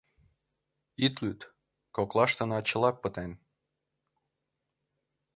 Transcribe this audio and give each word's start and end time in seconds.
Ит 1.05 1.15
лӱд, 1.23 1.41
коклаштына 1.95 2.59
чыла 2.69 2.91
пытен. 3.01 3.31